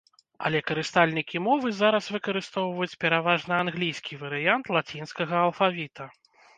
Але 0.47 0.61
карыстальнікі 0.69 1.41
мовы 1.49 1.67
зараз 1.83 2.09
выкарыстоўваюць 2.17 2.97
пераважна 3.05 3.63
англійскі 3.69 4.21
варыянт 4.27 4.75
лацінскага 4.81 5.35
алфавіта. 5.49 6.15